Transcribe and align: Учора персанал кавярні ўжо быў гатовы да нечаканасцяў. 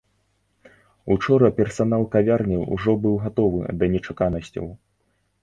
Учора 1.15 1.49
персанал 1.59 2.07
кавярні 2.15 2.57
ўжо 2.73 2.97
быў 3.05 3.15
гатовы 3.27 3.61
да 3.83 3.93
нечаканасцяў. 3.95 4.65